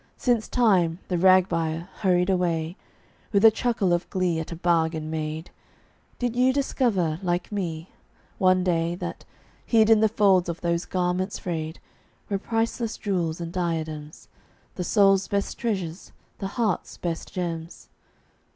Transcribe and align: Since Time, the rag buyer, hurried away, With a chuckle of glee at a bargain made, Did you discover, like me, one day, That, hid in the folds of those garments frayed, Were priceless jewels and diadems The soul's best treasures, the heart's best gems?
Since 0.17 0.47
Time, 0.47 0.97
the 1.09 1.17
rag 1.19 1.47
buyer, 1.47 1.87
hurried 1.97 2.31
away, 2.31 2.75
With 3.31 3.45
a 3.45 3.51
chuckle 3.51 3.93
of 3.93 4.09
glee 4.09 4.39
at 4.39 4.51
a 4.51 4.55
bargain 4.55 5.11
made, 5.11 5.51
Did 6.17 6.35
you 6.35 6.51
discover, 6.51 7.19
like 7.21 7.51
me, 7.51 7.91
one 8.39 8.63
day, 8.63 8.95
That, 8.95 9.25
hid 9.63 9.91
in 9.91 9.99
the 9.99 10.09
folds 10.09 10.49
of 10.49 10.61
those 10.61 10.85
garments 10.85 11.37
frayed, 11.37 11.79
Were 12.31 12.39
priceless 12.39 12.97
jewels 12.97 13.39
and 13.39 13.53
diadems 13.53 14.27
The 14.73 14.83
soul's 14.83 15.27
best 15.27 15.59
treasures, 15.59 16.11
the 16.39 16.47
heart's 16.57 16.97
best 16.97 17.31
gems? 17.31 17.87